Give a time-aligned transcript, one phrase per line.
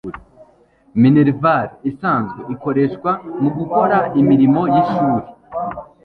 [1.01, 3.11] minerval isanzwe ikoreshwa
[3.41, 5.27] mugukora imirimo y’ishuri